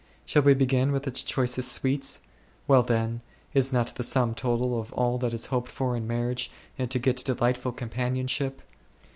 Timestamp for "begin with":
0.55-1.05